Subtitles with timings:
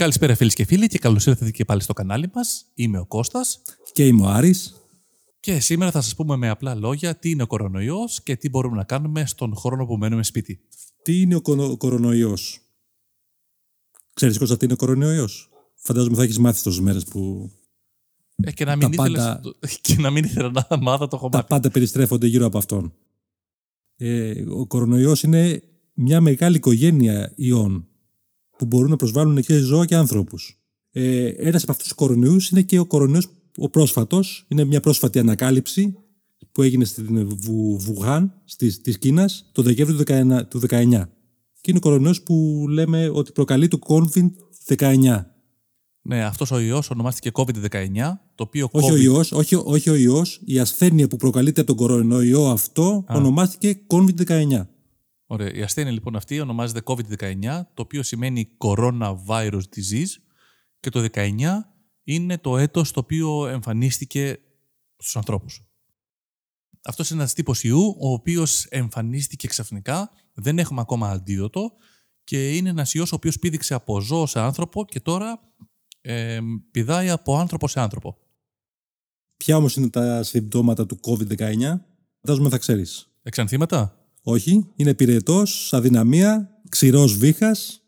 [0.00, 2.66] Καλησπέρα φίλες και φίλοι και καλώς ήρθατε και πάλι στο κανάλι μας.
[2.74, 3.62] Είμαι ο Κώστας
[3.92, 4.74] Και είμαι ο Άρης.
[5.40, 8.76] και σήμερα θα σας πούμε με απλά λόγια τι είναι ο κορονοϊός και τι μπορούμε
[8.76, 10.60] να κάνουμε στον χρόνο που μένουμε σπίτι.
[11.02, 12.60] Τι είναι ο κονο- κορονοϊός;
[14.14, 17.50] Ξέρεις Κώστα τι είναι ο κορονοϊός; Φαντάζομαι θα έχεις μάθει τόσες μέρες που
[18.42, 19.40] Ε, και, να μην Τα ήθελες, πάντα-
[19.82, 21.48] και να μην ήθελα να μάθω το έχω τα μάθει.
[21.48, 22.92] πάντα περιστρέφονται γύρω από αυτόν.
[23.96, 25.62] Ε, ο κορονοϊός είναι
[25.94, 27.88] μια μεγάλη οικογένεια ιών
[28.58, 30.60] που μπορούν να προσβάλλουν και ζώα και άνθρωπους.
[30.90, 34.46] Ε, ένας από αυτούς τους κορονοϊούς είναι και ο κορονοϊός ο πρόσφατος.
[34.48, 35.94] Είναι μια πρόσφατη ανακάλυψη
[36.52, 41.08] που έγινε στην Βου, Βουγάν της, της Κίνας το Δεκέμβριο του 19 του 19.
[41.60, 45.24] Και είναι ο κορονοϊός που λέμε ότι προκαλεί το COVID-19.
[46.02, 47.76] Ναι, αυτός ο ιός ονομάστηκε COVID-19,
[48.34, 48.92] το οποίο Όχι COVID...
[48.92, 53.80] ο ιός, όχι, όχι ο ιός, η ασθένεια που προκαλείται από τον κορονοϊό αυτό ονομάστηκε
[53.86, 54.66] COVID-19.
[55.26, 55.52] Ωραία.
[55.54, 57.40] Η ασθένεια λοιπόν αυτή ονομάζεται COVID-19,
[57.74, 60.12] το οποίο σημαίνει Coronavirus Disease
[60.80, 61.36] και το 19
[62.04, 64.38] είναι το έτος το οποίο εμφανίστηκε
[64.96, 65.64] στους ανθρώπους.
[66.84, 71.72] Αυτός είναι ένας τύπος ιού, ο οποίος εμφανίστηκε ξαφνικά, δεν έχουμε ακόμα αντίδοτο
[72.24, 75.40] και είναι ένας ιός ο οποίος πήδηξε από ζώο σε άνθρωπο και τώρα
[76.00, 76.40] ε,
[76.70, 78.18] πηδάει από άνθρωπο σε άνθρωπο.
[79.36, 81.80] Ποια όμως είναι τα συμπτώματα του COVID-19,
[82.20, 83.10] φαντάζομαι θα ξέρεις.
[83.22, 87.82] Εξανθήματα; Όχι, είναι πυρετός, αδυναμία, ξηρός βήχας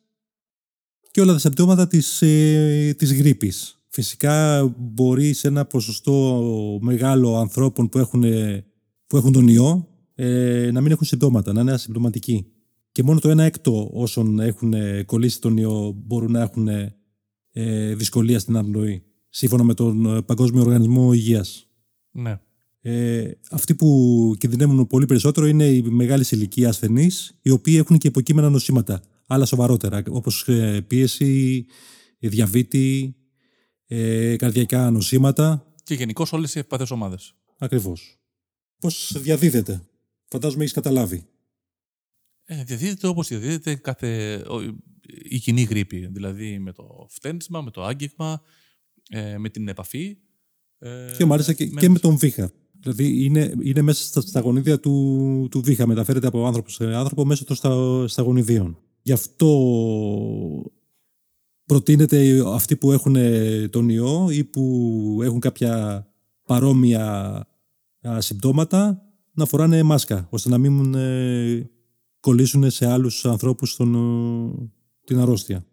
[1.10, 3.82] και όλα τα συμπτώματα της, ε, της γρήπης.
[3.88, 8.64] Φυσικά μπορεί σε ένα ποσοστό μεγάλο ανθρώπων που έχουν, ε,
[9.06, 12.46] που έχουν τον ιό ε, να μην έχουν συμπτώματα, να είναι ασυμπτωματικοί.
[12.92, 16.68] Και μόνο το 1 έκτο όσων έχουν ε, κολλήσει τον ιό μπορούν να έχουν
[17.52, 21.68] ε, δυσκολία στην αναπνοή, σύμφωνα με τον ε, Παγκόσμιο Οργανισμό Υγείας.
[22.10, 22.40] Ναι.
[22.90, 28.08] Ε, αυτοί που κινδυνεύουν πολύ περισσότερο είναι οι μεγάλη ηλικία ασθενείς, οι οποίοι έχουν και
[28.08, 30.48] υποκείμενα νοσήματα, άλλα σοβαρότερα, όπως
[30.86, 31.66] πίεση,
[32.18, 33.16] ε, διαβήτη,
[33.86, 35.72] ε, καρδιακά νοσήματα.
[35.82, 37.34] Και γενικώς όλες οι ευπαθές ομάδες.
[37.58, 38.18] Ακριβώς.
[38.80, 39.82] Πώς διαδίδεται,
[40.28, 41.26] φαντάζομαι έχεις καταλάβει.
[42.44, 44.76] Ε, διαδίδεται όπως διαδίδεται κάθε, ο-
[45.28, 46.06] η κοινή γρήπη.
[46.12, 48.42] Δηλαδή με το φτένισμα, με το άγγιγμα,
[49.08, 50.16] ε, με την επαφή.
[50.78, 52.52] Ε, Και μάλιστα και, και με τον βήχα.
[52.80, 57.24] Δηλαδή είναι, είναι μέσα στα, στα γονίδια του, του βήχα, μεταφέρεται από άνθρωπο σε άνθρωπο
[57.24, 58.78] μέσω των στα, στα γονιδίων.
[59.02, 59.50] Γι' αυτό
[61.64, 66.06] προτείνεται αυτοί που έχουν ε, τον ιό ή που έχουν κάποια
[66.42, 67.36] παρόμοια
[68.08, 69.02] α, συμπτώματα
[69.32, 71.70] να φοράνε μάσκα, ώστε να μην ε,
[72.20, 74.70] κολλήσουν σε άλλους ανθρώπους τον, ε,
[75.04, 75.64] την αρρώστια.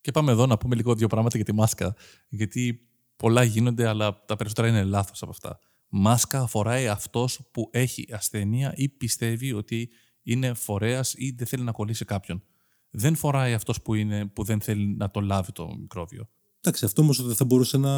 [0.00, 1.94] Και πάμε εδώ να πούμε λίγο δύο πράγματα για τη μάσκα.
[2.28, 2.80] Γιατί
[3.16, 5.58] πολλά γίνονται, αλλά τα περισσότερα είναι λάθος από αυτά.
[5.92, 9.90] Μάσκα φοράει αυτός που έχει ασθένεια ή πιστεύει ότι
[10.22, 12.42] είναι φορέας ή δεν θέλει να κολλήσει κάποιον.
[12.90, 16.28] Δεν φοράει αυτός που, είναι, που δεν θέλει να το λάβει το μικρόβιο.
[16.60, 17.92] Εντάξει, αυτό όμως δεν θα μπορούσε να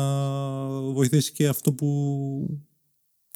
[0.80, 1.88] βοηθήσει και αυτό που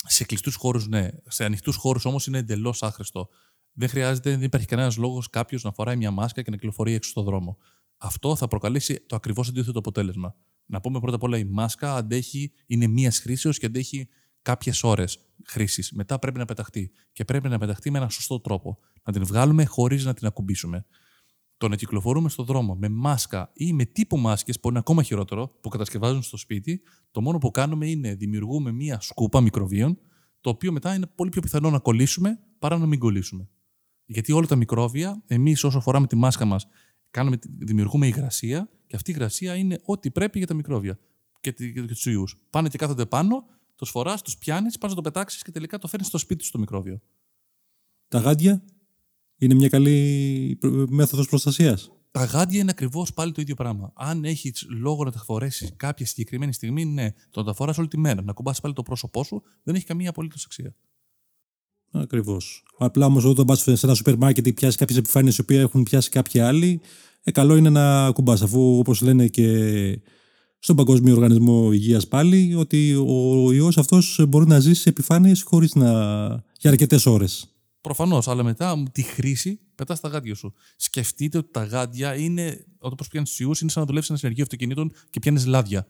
[0.09, 1.09] Σε κλειστούς χώρους, ναι.
[1.29, 3.29] Σε ανοιχτούς χώρους όμως είναι εντελώς άχρηστο.
[3.73, 7.11] Δεν χρειάζεται, δεν υπάρχει κανένας λόγος κάποιος να φοράει μια μάσκα και να κυκλοφορεί έξω
[7.11, 7.59] στον δρόμο.
[7.97, 10.35] Αυτό θα προκαλέσει το ακριβώς αντίθετο αποτέλεσμα.
[10.67, 14.09] Να πούμε πρώτα απ' όλα η μάσκα αντέχει, είναι μίας χρήσεως και αντέχει
[14.47, 15.93] κάποιες ώρες χρήσης.
[15.93, 16.91] Μετά πρέπει να πεταχτεί.
[17.13, 18.79] Και πρέπει να πεταχτεί με έναν σωστό τρόπο.
[19.05, 20.85] Να την βγάλουμε χωρίς να την ακουμπήσουμε.
[21.57, 25.49] Το να κυκλοφορούμε στον δρόμο με μάσκα ή με τύπου μάσκες, που είναι ακόμα χειρότερο,
[25.61, 29.99] που κατασκευάζουν στο σπίτι, το μόνο που κάνουμε είναι δημιουργούμε μία σκούπα μικροβίων,
[30.41, 33.49] το οποίο μετά είναι πολύ πιο πιθανό να κολλήσουμε παρά να μην κολλήσουμε.
[34.05, 36.67] Γιατί όλα τα μικρόβια, εμείς όσο φοράμε τη μάσκα μας,
[37.59, 40.99] δημιουργούμε υγρασία και αυτή η υγρασία είναι ό,τι πρέπει για τα μικρόβια
[41.41, 42.37] και, τη- και τους ιούς.
[42.51, 43.45] Πάνε και κάθονται πάνω,
[43.77, 46.51] τους φοράς, τους πιάνεις, πας να το πετάξεις και τελικά το φέρνεις στο σπίτι σου
[46.51, 47.01] το μικρόβιο.
[48.09, 48.65] τα γάντια
[49.39, 51.91] είναι μια καλή προ- μέθοδος προστασίας.
[52.11, 53.93] Τα γάντια είναι ακριβώς πάλι το ίδιο πράγμα.
[53.95, 57.89] Αν έχεις λόγο να τα φορέσεις κάποια συγκεκριμένη στιγμή, ναι, το να τα φοράς όλη
[57.89, 60.75] τη μέρα, να κουμπάς πάλι το πρόσωπό σου, δεν έχει καμία απολύτως αξία.
[61.91, 62.65] Ακριβώς.
[62.79, 65.83] Απλά όμως όταν πας σε ένα σούπερ μάρκετ ή πιάσεις κάποιες επιφάνειες οι οποίες έχουν
[65.83, 66.81] πιάσει κάποιοι άλλοι,
[67.23, 68.43] ε, καλό είναι να κουμπάς.
[68.43, 69.47] Αφού όπως λένε και
[70.67, 75.75] στον Παγκόσμιο Οργανισμό Υγείας πάλι, ότι ο ιός αυτός μπορεί να ζήσει σε επιφάνειες χωρίς
[75.75, 75.91] να.
[76.59, 77.49] για αρκετές ώρες.
[77.81, 80.53] Προφανώς, αλλά μετά τη χρήση πετάς τα γάντια σου.
[80.77, 84.21] Σκεφτείτε ότι τα γάντια είναι, όταν πιάνει του ιούς, είναι σαν να δουλεύεις σε ένα
[84.21, 85.87] συνεργείο αυτοκινήτων και πιάνεις λάδια.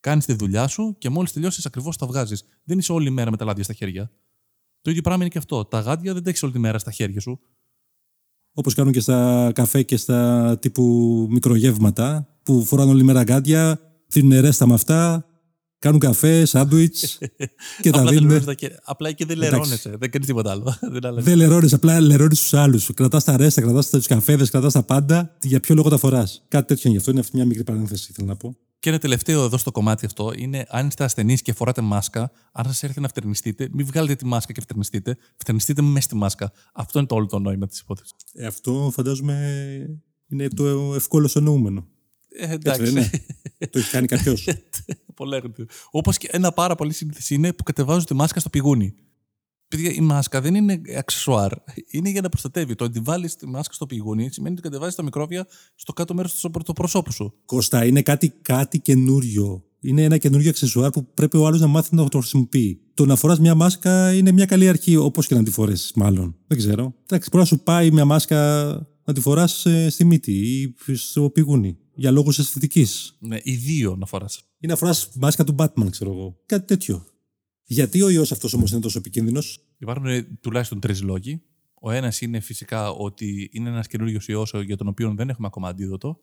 [0.00, 2.44] Κάνεις τη δουλειά σου και μόλις τελειώσεις, ακριβώς τα βγάζεις.
[2.64, 4.10] Δεν είσαι όλη μέρα με τα λάδια στα χέρια.
[4.80, 5.64] Το ίδιο πράγμα είναι και αυτό.
[5.64, 7.40] Τα γάντια δεν τα έχεις όλη τη μέρα στα χέρια σου.
[8.52, 14.40] Όπως κάνουν και στα καφέ και στα τύπου μικρογεύματα, που φοράνε όλη μέρα γάντια, δίνουν
[14.40, 15.28] ρέστα με αυτά
[15.80, 17.18] Κάνουν καφέ, σάντουιτς
[17.82, 18.28] και τα απλά, δίνουν.
[18.28, 19.96] δεν λερώνεσαι, απλά εκεί δεν λερώνεσαι.
[19.98, 20.76] Δεν κάνεις τίποτα άλλο.
[20.92, 21.24] δεν αλλάζει.
[21.24, 22.90] Δεν λερώνεις, απλά λερώνεις τους άλλους.
[22.94, 25.36] Κρατάς τα ρέστα, κρατάς τους καφέδες, κρατάς τα πάντα.
[25.42, 27.10] Για ποιο λόγο τα φοράς; Κάτι τέτοιο είναι γι' αυτό.
[27.10, 28.56] Είναι αυτή μια μικρή παρένθεση, θέλω να πω.
[28.78, 32.64] Και ένα τελευταίο εδώ στο κομμάτι αυτό είναι αν είστε ασθενείς και φοράτε μάσκα, αν
[32.64, 35.16] σας έρθει να φτερνιστείτε, μην βγάλετε τη μάσκα και φτερνιστείτε.
[35.36, 36.52] Φτερνιστείτε μέσα στη μάσκα.
[36.74, 38.14] Αυτό είναι το όλο το νόημα της υπόθεσης.
[38.32, 39.36] Ε, αυτό φαντάζομαι
[40.28, 41.86] είναι το ευκόλω εννοούμενο.
[42.28, 42.90] Ε, Έτσι δεν εντάξει.
[42.90, 43.10] είναι.
[43.70, 44.48] το έχει κάνει κάποιος.
[45.14, 45.42] Πολλά
[45.90, 48.94] Όπως και ένα πάρα πολύ σύνθεση είναι που κατεβάζουν τη μάσκα στο πηγούνι.
[49.68, 51.52] Παιδιά, η μάσκα δεν είναι αξεσουάρ.
[51.90, 52.74] Είναι για να προστατεύει.
[52.74, 56.40] Το ότι βάλει τη μάσκα στο πηγούνι σημαίνει ότι κατεβάζεις τα μικρόβια στο κάτω μέρος
[56.64, 57.34] του προσώπου σου.
[57.44, 59.62] Κώστα, είναι κάτι, κάτι καινούριο.
[59.80, 62.80] Είναι ένα καινούριο αξεσουάρ που πρέπει ο άλλος να μάθει να το χρησιμοποιεί.
[62.94, 66.36] Το να φοράς μια μάσκα είναι μια καλή αρχή, όπως και να τη φορέσεις, μάλλον.
[66.46, 66.94] Δεν ξέρω.
[67.06, 68.68] Εντάξει, μπορεί να σου πάει μια μάσκα
[69.04, 71.78] να τη φοράς στη μύτη ή στο πηγούνι.
[71.98, 73.16] Για λόγους αισθητικής.
[73.18, 74.26] Ναι, οι δύο να φορά.
[74.58, 76.40] Ή να φορά μάσκα του Batman, ξέρω εγώ.
[76.46, 77.06] Κάτι τέτοιο.
[77.64, 81.42] Γιατί ο ιός αυτός όμως είναι τόσο επικίνδυνος; Υπάρχουν ε, τουλάχιστον τρεις λόγοι.
[81.74, 85.68] Ο ένας είναι φυσικά ότι είναι ένας καινούριο ιός για τον οποίο δεν έχουμε ακόμα
[85.68, 86.20] αντίδοτο.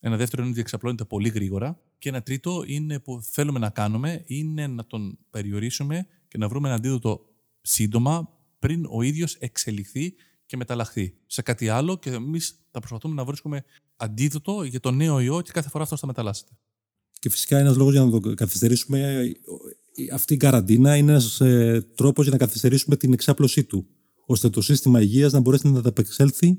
[0.00, 1.80] Ένα δεύτερο είναι ότι εξαπλώνεται πολύ γρήγορα.
[1.98, 6.68] Και ένα τρίτο είναι που θέλουμε να κάνουμε είναι να τον περιορίσουμε και να βρούμε
[6.68, 7.20] ένα αντίδοτο
[7.60, 10.14] σύντομα πριν ο ίδιος εξελιχθεί
[10.46, 13.64] και μεταλλαχθεί σε κάτι άλλο και εμείς θα προσπαθούμε να βρίσκουμε
[13.96, 16.50] αντίδοτο για το νέο ιό και κάθε φορά αυτό θα μεταλλάσσεται.
[17.18, 19.32] Και φυσικά ένας λόγος για να το καθυστερήσουμε,
[20.12, 23.86] αυτή η καραντίνα είναι ένας ε, τρόπος για να καθυστερήσουμε την εξάπλωσή του,
[24.26, 26.58] ώστε το σύστημα υγείας να μπορέσει να ανταπεξέλθει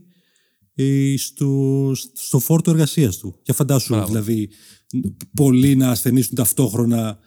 [0.75, 3.40] ε, στο, στο φόρτο εργασίας του.
[3.42, 4.07] Και φαντάσου, Μπράβο.
[4.07, 4.50] δηλαδή,
[5.33, 7.19] πολλοί να ασθενήσουν ταυτόχρονα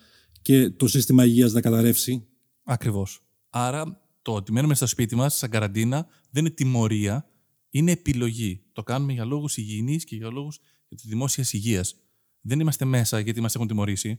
[0.43, 2.27] και το σύστημα υγείας να καταρρεύσει.
[2.65, 3.23] Ακριβώς.
[3.51, 7.30] Άρα το ότι μένουμε στο σπίτι μας, σαν καραντίνα, δεν είναι τιμωρία,
[7.71, 8.63] είναι επιλογή.
[8.73, 10.59] Το κάνουμε για λόγους υγιεινής και για λόγους
[10.89, 11.95] τη δημόσιας υγείας.
[12.41, 14.19] Δεν είμαστε μέσα γιατί μας έχουν τιμωρήσει.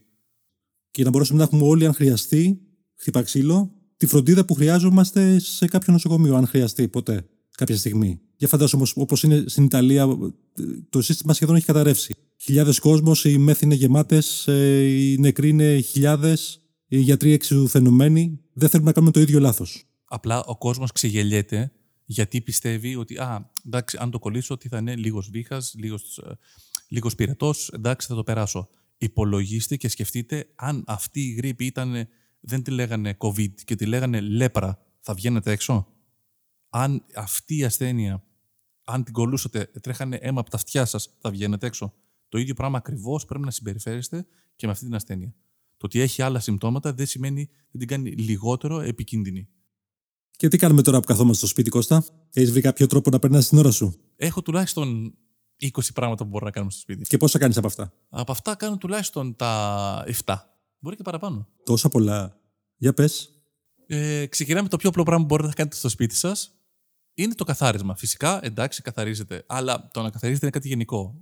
[0.92, 2.62] Και να μπορέσουμε να έχουμε όλοι, αν χρειαστεί,
[2.96, 8.20] χτυπά ξύλο, τη φροντίδα που χρειάζομαστε σε κάποιο νοσοκομείο, αν χρειαστεί ποτέ, κάποια στιγμή.
[8.36, 10.18] Για φαντάσου όμως, όπως είναι στην Ιταλία,
[10.90, 12.14] το σύστημα σχεδόν έχει καταρρεύσει.
[12.38, 18.40] Χιλιάδες κόσμος, οι μέθη είναι γεμάτες, οι νεκροί είναι χιλιάδες, οι γιατροί εξουθενωμένοι.
[18.54, 19.86] Δεν θέλουμε να κάνουμε το ίδιο λάθος.
[20.06, 21.72] Απλά ο κόσμος ξεγελιέται
[22.12, 25.76] γιατί πιστεύει ότι, α, εντάξει, αν το κολλήσω, ότι θα είναι λίγος βήχας,
[26.88, 28.70] λίγος πυρετός, εντάξει, θα το περάσω.
[28.98, 32.08] Υπολογίστε και σκεφτείτε αν αυτή η γρήπη ήταν,
[32.40, 35.88] δεν τη λέγανε COVID και τη λέγανε λέπρα, θα βγαίνετε έξω.
[36.70, 38.24] Αν αυτή η ασθένεια,
[38.84, 41.94] αν την κολούσατε, τρέχανε αίμα από τα αυτιά σας, θα βγαίνετε έξω.
[42.30, 44.26] Το ίδιο πράγμα ακριβώς πρέπει να συμπεριφέρεστε
[44.56, 45.36] και με αυτή την ασθένεια.
[45.78, 49.50] Το ότι έχει άλλα συμπτώματα δεν σημαίνει δεν την κάνει λιγότερο επικίνδυνη.
[50.42, 52.04] Και τι κάνουμε τώρα που καθόμαστε στο σπίτι, Κώστα;
[52.34, 55.14] Έχεις βρει κάποιο τρόπο να περνάς την ώρα σου; Έχω τουλάχιστον
[55.60, 57.04] 20 πράγματα που μπορώ να κάνουμε στο σπίτι.
[57.04, 60.36] Και πόσα κάνεις από αυτά; Από αυτά κάνω τουλάχιστον τα 7.
[60.80, 61.48] Μπορεί και παραπάνω.
[61.64, 62.40] Τόσα πολλά.
[62.78, 63.30] Για πες.
[63.88, 66.52] Ε, ξεκινάμε το πιο απλό πράγμα που μπορείτε να κάνετε στο σπίτι σας.
[67.14, 67.96] Είναι το καθάρισμα.
[67.96, 69.44] Φυσικά, εντάξει, καθαρίζετε.
[69.48, 71.22] Αλλά το να καθαρίζετε είναι κάτι γενικό.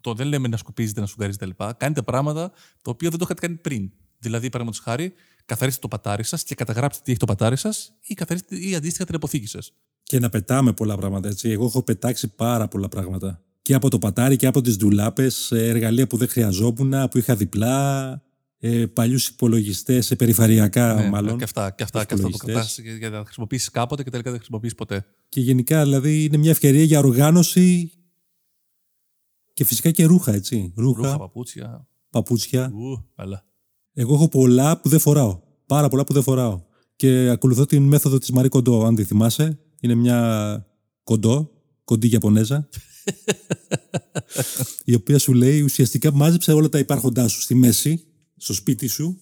[0.00, 1.72] Το δεν λέμε να σκουπίζετε, να σουγκαρίζετε λοιπά.
[1.72, 2.50] Κάνετε πράγματα
[2.82, 3.90] τα οποία δεν το είχατε κάνει πριν.
[4.18, 5.12] Δηλαδή, παραδείγματος χάρη,
[5.48, 9.04] καθαρίστε το πατάρι σας και καταγράψτε τι έχει το πατάρι σας ή καθαρίστε ή αντίστοιχα
[9.04, 9.72] την αποθήκη σας.
[10.02, 11.48] Και να πετάμε πολλά πράγματα, έτσι.
[11.50, 13.42] Εγώ έχω πετάξει πάρα πολλά πράγματα.
[13.62, 18.22] Και από το πατάρι και από τις ντουλάπες, εργαλεία που δεν χρειαζόμουν, που είχα διπλά,
[18.58, 21.38] ε, παλιούς υπολογιστές, ε, περιφερειακά Ναι, μάλλον.
[21.38, 22.74] Και αυτά, και αυτά, και αυτά το υπολογιστές.
[22.84, 25.06] κρατάς για να τα χρησιμοποιήσεις κάποτε και τελικά δεν χρησιμοποιήσει ποτέ.
[25.28, 27.92] Και γενικά δηλαδή είναι μια ευκαιρία για οργάνωση
[29.54, 30.72] και φυσικά και ρούχα, έτσι.
[30.76, 31.86] Ρούχα, Ρούχα, παπούτσια.
[32.10, 32.70] παπούτσια.
[32.74, 33.47] Ου, καλά.
[34.00, 35.40] Εγώ έχω πολλά που δεν φοράω.
[35.66, 36.60] Πάρα πολλά που δεν φοράω.
[36.96, 39.58] Και ακολουθώ την μέθοδο της Μαρή Κοντό, αν τη θυμάσαι.
[39.80, 40.66] Είναι μια
[41.04, 41.50] κοντό,
[41.84, 42.68] κοντή Ιαπωνέζα.
[44.84, 48.04] η οποία σου λέει ουσιαστικά μάζεψε όλα τα υπάρχοντά σου στη μέση,
[48.36, 49.18] στο σπίτι σου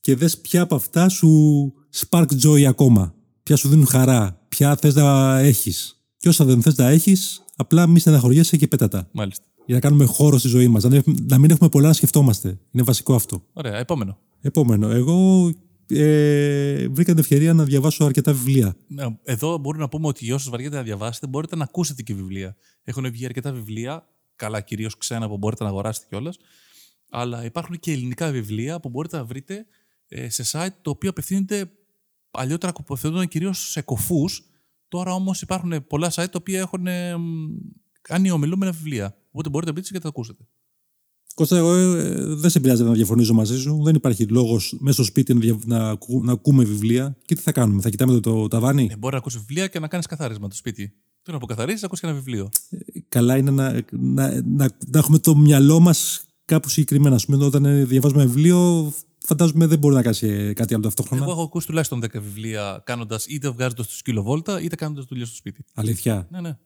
[0.00, 3.14] και δες ποια από αυτά σου spark joy ακόμα.
[3.42, 6.04] Ποια σου δίνουν χαρά, ποια θες να έχεις.
[6.16, 9.08] Και όσα δεν θες να έχεις, απλά μη στεναχωριέσαι και πέτατα.
[9.12, 9.44] Μάλιστα.
[9.70, 10.82] Για να κάνουμε χώρο στη ζωή μας.
[10.84, 12.58] Να μην- Να μην έχουμε πολλά να σκεφτόμαστε.
[12.70, 13.44] Είναι βασικό αυτό.
[13.52, 14.18] Ωραία, επόμενο.
[14.40, 14.88] Επόμενο.
[14.88, 15.48] Εγώ
[15.86, 18.76] ε, βρήκα την ευκαιρία να διαβάσω αρκετά βιβλία.
[18.86, 22.14] Ναι, Εδώ μπορούμε να πούμε ότι για όσους βαριέται να διαβάσετε, μπορείτε να ακούσετε και
[22.14, 22.56] βιβλία.
[22.84, 26.36] Έχουν βγει αρκετά βιβλία, καλά κυρίως ξένα που μπορείτε να αγοράσετε κιόλας.
[27.10, 29.66] Αλλά υπάρχουν και ελληνικά βιβλία που μπορείτε να βρείτε
[30.08, 31.70] ε, σε site το οποίο απευθύνεται
[32.30, 34.42] παλιότερα αποθετούνταν κυρίως σε κοφούς.
[34.88, 37.22] Τώρα όμως υπάρχουν πολλά site τα οποία έχουν ε, μ,
[38.00, 39.14] κάνει ομιλούμενα βιβλία.
[39.30, 40.44] Οπότε μπορείτε να μπείτε και να τα ακούσετε.
[41.34, 43.82] Κώστα, εγώ ε, δεν σε πειράζει να διαφωνήσω μαζί σου.
[43.82, 47.16] Δεν υπάρχει λόγος μέσα στο σπίτι να, δια- να, ακού- να ακούμε βιβλία.
[47.24, 49.78] Και τι θα κάνουμε, θα κοιτάμε το, το ταβάνι; Ε, μπορεί να ακούσεις βιβλία και
[49.78, 50.92] να κάνεις καθάρισμα το σπίτι.
[51.22, 52.48] Τώρα που καθαρίζεις, ακούσει και ένα βιβλίο.
[53.08, 57.16] Καλά είναι να, να, να, να έχουμε το μυαλό μας κάπου συγκεκριμένα.
[57.16, 61.22] Α πούμε, όταν ε, διαβάζουμε βιβλίο, φαντάζομαι δεν μπορεί να κάνει ε, κάτι άλλο ταυτόχρονα.
[61.22, 65.34] Εγώ έχω ακούσει τουλάχιστον 10 βιβλία κάνοντας είτε βγάζοντας του κιλοβόλτα είτε κάνοντας δουλειά στο
[65.36, 65.64] σπίτι.
[65.74, 66.56] Αλήθεια; Ναι, ναι.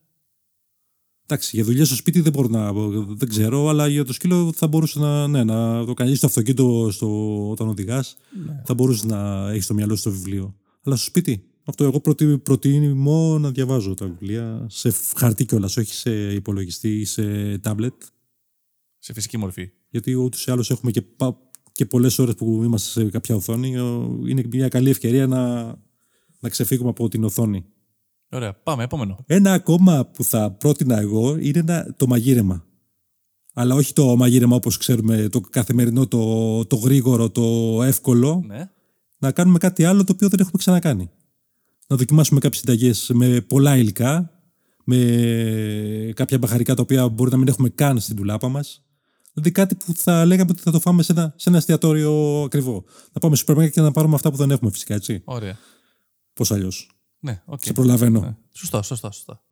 [1.27, 2.71] Εντάξει, για δουλειά στο σπίτι δεν μπορώ να.
[3.15, 6.87] Δεν ξέρω, αλλά για το σκύλο θα μπορούσε να, ναι, να το κάνεις στο αυτοκίνητο
[6.91, 8.15] στο, όταν οδηγάς.
[8.45, 8.61] Ναι.
[8.65, 10.55] Θα μπορούσες να έχεις στο μυαλό σου το βιβλίο.
[10.83, 11.43] Αλλά στο σπίτι.
[11.67, 17.05] Αυτό εγώ προτι, προτιμώ να διαβάζω τα βιβλία σε χαρτί κιόλας, όχι σε υπολογιστή ή
[17.05, 17.93] σε τάμπλετ.
[18.99, 19.69] Σε φυσική μορφή.
[19.89, 21.37] Γιατί ούτως ή άλλως έχουμε και, πα-
[21.71, 23.77] και πολλές ώρες που είμαστε σε κάποια οθόνη.
[23.77, 25.63] Ο- Είναι μια καλή ευκαιρία να,
[26.39, 27.65] να ξεφύγουμε από την οθόνη.
[28.35, 28.53] Ωραία.
[28.53, 29.17] Πάμε, επόμενο.
[29.25, 32.65] Ένα ακόμα που θα πρότεινα εγώ είναι ένα, το μαγείρεμα.
[33.53, 38.43] Αλλά όχι το μαγείρεμα όπως ξέρουμε, το καθημερινό, το, το γρήγορο, το εύκολο.
[38.47, 38.69] Ναι.
[39.17, 41.09] Να κάνουμε κάτι άλλο το οποίο δεν έχουμε ξανακάνει.
[41.87, 44.31] Να δοκιμάσουμε κάποιες συνταγές με πολλά υλικά,
[44.83, 48.83] με κάποια μπαχαρικά τα οποία μπορεί να μην έχουμε καν στην ντουλάπα μας.
[49.33, 52.83] Δηλαδή κάτι που θα λέγαμε ότι θα το φάμε σε ένα, σε ένα εστιατόριο ακριβό.
[53.13, 55.21] Να πάμε στο σούπερ μάρκετ και να πάρουμε αυτά που δεν έχουμε φυσικά, έτσι.
[55.25, 55.57] Ωραία.
[56.33, 56.94] Πώς αλλιώς.
[57.25, 57.63] Ναι, οκ.
[57.63, 58.19] Σε προλαβαίνω.
[58.19, 58.35] Ναι.
[58.51, 59.43] Σωστά, σωστά, σωστά.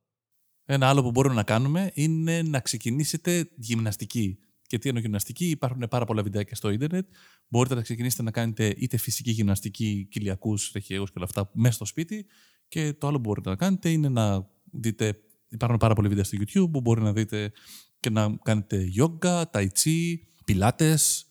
[0.66, 4.38] Ένα άλλο που μπορούμε να κάνουμε είναι να ξεκινήσετε γυμναστική.
[4.68, 7.08] Και τι εννοώ γυμναστική, υπάρχουν πάρα πολλά βιντεάκια στο ίντερνετ.
[7.48, 11.86] Μπορείτε να ξεκινήσετε να κάνετε είτε φυσική γυμναστική, κοιλιακούς, ραχιαίους και όλα αυτά μέσα στο
[11.86, 12.26] σπίτι.
[12.68, 15.20] Και το άλλο που μπορείτε να κάνετε είναι να δείτε.
[15.50, 17.52] Υπάρχουν πάρα πολλά βίντεο στο YouTube που μπορεί να δείτε
[18.00, 20.16] και να κάνετε yoga, tai chi,
[20.46, 21.26] πιλάτες.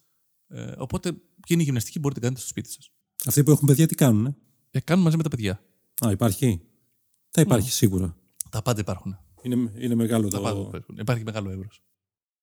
[0.49, 1.13] Ε, οπότε
[1.47, 2.91] και είναι η γυμναστική μπορείτε να κάνετε στο σπίτι σας.
[3.27, 4.37] Αυτοί που έχουν παιδιά τι κάνουν, ε;
[4.75, 5.63] Ε, κάνουμε μαζί με τα παιδιά.
[6.07, 6.61] Α, υπάρχει.
[7.31, 8.17] Θα υπάρχει σίγουρα.
[8.51, 9.19] Τα πάντα υπάρχουν.
[9.43, 10.43] Είναι, είναι μεγάλο Τα το...
[10.43, 10.97] πάντα υπάρχουν.
[10.99, 11.83] Υπάρχει μεγάλο εύρος.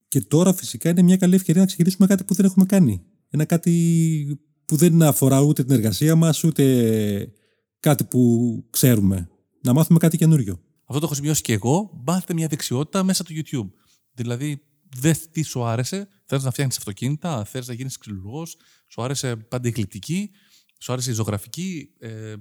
[0.07, 3.01] Και τώρα φυσικά είναι μια καλή ευκαιρία να ξεκινήσουμε κάτι που δεν έχουμε κάνει.
[3.29, 7.33] Ένα κάτι που δεν αφορά ούτε την εργασία μας, ούτε
[7.79, 9.29] κάτι που ξέρουμε.
[9.61, 10.59] Να μάθουμε κάτι καινούριο.
[10.85, 12.01] Αυτό το έχω σημειώσει και εγώ.
[12.05, 13.71] Μάθετε μια δεξιότητα μέσα από το YouTube.
[14.13, 14.61] Δηλαδή,
[14.95, 16.07] δε τι σου άρεσε.
[16.25, 20.31] Θες να φτιάχνεις αυτοκίνητα, θες να γίνεις ξυλουργός, σου άρεσε πάντα η γλυπτική,
[20.79, 22.33] σου άρεσε η ζωγραφική, ε,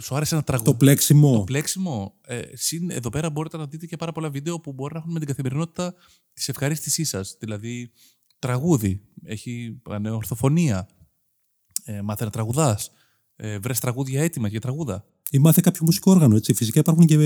[0.00, 0.76] σου άρεσε ένα Το τραγούδι.
[0.76, 1.32] πλέξιμο.
[1.32, 2.14] Το πλέξιμο.
[2.26, 5.12] Ε, συν, εδώ πέρα μπορείτε να δείτε και πάρα πολλά βίντεο που μπορεί να έχουν
[5.12, 5.94] με την καθημερινότητα
[6.32, 7.36] της ευχαρίστησής σας.
[7.38, 7.90] Δηλαδή,
[8.38, 10.88] τραγούδι, έχει ε, ορθοφωνία,
[11.84, 12.90] ε, μάθε να τραγουδάς,
[13.36, 15.04] ε, βρες τραγούδια έτοιμα για τραγούδα.
[15.30, 16.36] Ή μάθε κάποιο μουσικό όργανο.
[16.36, 16.54] Έτσι.
[16.54, 17.16] Φυσικά υπάρχουν και,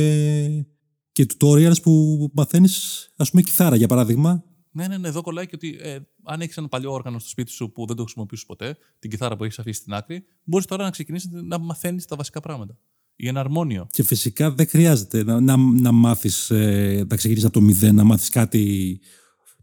[1.13, 4.45] και tutorials που μαθαίνεις, ας πούμε, κιθάρα για παράδειγμα.
[4.77, 7.51] Ναι, ναι, ναι, εδώ κολλάει και ότι ε, αν έχεις ένα παλιό όργανο στο σπίτι
[7.51, 10.85] σου που δεν το χρησιμοποιήσει ποτέ, την κιθάρα που έχεις αφήσει στην άκρη, μπορείς τώρα
[10.85, 12.79] να ξεκινήσεις να μαθαίνεις τα βασικά πράγματα.
[13.17, 13.87] Ή ένα αρμόνιο.
[13.91, 18.05] Και φυσικά δεν χρειάζεται να, να, να μάθεις, ε, να ξεκινήσεις από το μηδέν, να
[18.05, 19.01] μάθεις κάτι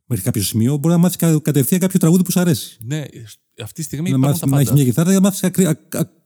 [0.06, 0.78] μέχρι κάποιο σημείο.
[0.78, 2.78] Μπορεί να μάθεις κατευθείαν κάποιο τραγούδι που σου αρέσει.
[2.86, 3.04] Ναι,
[3.62, 4.62] αυτή τη στιγμή να υπάρχουν μάθεις, τα να πάντα.
[4.62, 6.22] έχει μια κιθάρα για να μάθεις ακρι, ακ- ακ-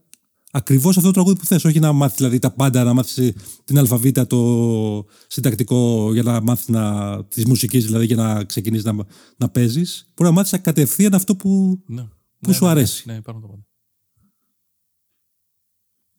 [0.57, 1.65] ακριβώς αυτό το τραγούδι που θες.
[1.65, 3.33] Όχι να μάθεις δηλαδή τα πάντα, να μάθεις
[3.63, 8.95] την αλφαβήτα, το συντακτικό για να μάθεις να, τη μουσική, δηλαδή για να ξεκινήσεις να,
[9.37, 10.11] να παίζεις.
[10.15, 12.01] Μπορεί να μάθεις κατευθείαν αυτό που, Ναι.
[12.39, 13.03] που Ναι, σου ναι, αρέσει.
[13.07, 13.65] Ναι, υπάρχουν τα πάντα.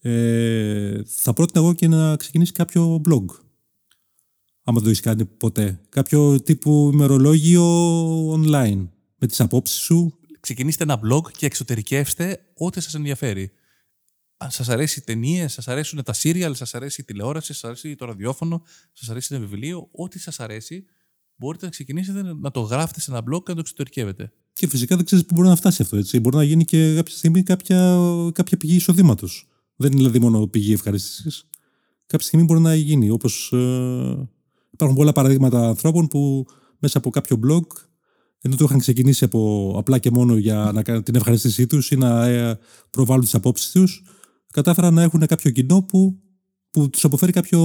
[0.01, 3.25] Ε, θα πρότεινα εγώ και να ξεκινήσει κάποιο blog.
[4.63, 5.81] Άμα δεν το έχεις κάνει ποτέ.
[5.89, 7.65] Κάποιο τύπου ημερολόγιο
[8.33, 8.89] online.
[9.19, 10.19] Με τις απόψεις σου.
[10.41, 13.51] Ξεκινήστε ένα blog και εξωτερικεύστε ό,τι σας ενδιαφέρει.
[14.41, 17.95] Αν σας αρέσει οι ταινίες, σας αρέσουν τα serial, σας αρέσει η τηλεόραση, σας αρέσει
[17.95, 20.85] το ραδιόφωνο, σας αρέσει ένα βιβλίο, ό,τι σας αρέσει,
[21.37, 24.33] μπορείτε να ξεκινήσετε να το γράφετε σε ένα blog και να το εξωτερικεύετε.
[24.53, 25.97] Και φυσικά δεν ξέρεις πού μπορεί να φτάσει αυτό.
[25.97, 26.21] Έτσι.
[26.21, 27.99] Μπορεί να γίνει και κάποια στιγμή κάποια,
[28.33, 29.49] κάποια πηγή εισοδήματος.
[29.77, 31.49] Δεν είναι δηλαδή μόνο πηγή ευχαρίστησης.
[32.07, 33.11] Κάποια στιγμή μπορεί να γίνει.
[33.11, 34.29] Όπως ε,
[34.71, 36.47] υπάρχουν πολλά παραδείγματα ανθρώπων που
[36.79, 37.67] μέσα από κάποιο blog,
[38.41, 41.97] ενώ το είχαν ξεκινήσει από απλά και μόνο για να κάνουν την ευχαρίστησή τους ή
[41.97, 42.59] να ε,
[42.91, 44.03] προβάλλουν τις απόψεις τους,
[44.53, 46.21] κατάφεραν να έχουν κάποιο κοινό που,
[46.71, 47.61] που τους αποφέρει κάποιο,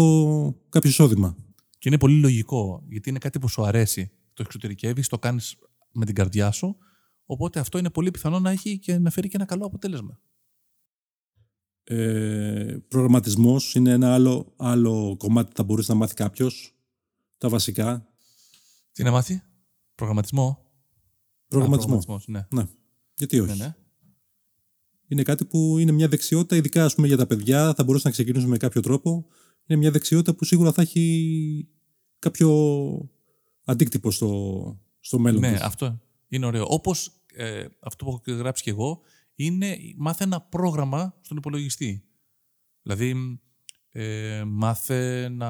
[0.69, 1.35] κάποιο εισόδημα.
[1.77, 4.11] Και είναι πολύ λογικό, γιατί είναι κάτι που σου αρέσει.
[4.33, 5.55] Το εξωτερικεύεις, το κάνεις
[5.91, 6.77] με την καρδιά σου.
[7.25, 10.19] Οπότε αυτό είναι πολύ πιθανό να έχει και να φέρει και ένα καλό αποτέλεσμα.
[11.83, 16.75] Ε, προγραμματισμός είναι ένα άλλο, άλλο κομμάτι που θα μπορούσε να μάθει κάποιος.
[17.37, 18.07] Τα βασικά.
[18.91, 19.43] Τι να μάθει,
[19.95, 20.71] Προγραμματισμό.
[21.47, 21.95] Προγραμματισμό.
[21.95, 22.61] Α, προγραμματισμός, ναι.
[22.61, 22.67] Ναι.
[23.17, 23.75] Γιατί όχι; ναι, ναι.
[25.13, 28.13] Είναι κάτι που είναι μια δεξιότητα, ειδικά ας πούμε, για τα παιδιά, θα μπορούσε να
[28.13, 29.25] ξεκινήσουμε με κάποιο τρόπο.
[29.65, 31.67] Είναι μια δεξιότητα που σίγουρα θα έχει
[32.19, 32.49] κάποιο
[33.65, 35.61] αντίκτυπο στο, στο μέλλον Ναι, της.
[35.61, 36.65] αυτό είναι ωραίο.
[36.69, 38.99] Όπως ε, αυτό που έχω γράψει και εγώ,
[39.35, 42.03] είναι μάθε ένα πρόγραμμα στον υπολογιστή.
[42.81, 43.39] Δηλαδή,
[43.91, 45.49] ε, μάθε να.